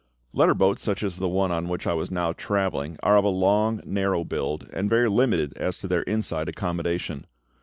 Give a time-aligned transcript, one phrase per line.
[0.33, 3.27] Letter boats such as the one on which I was now travelling are of a
[3.29, 7.27] long narrow build, and very limited as to their inside accommodation.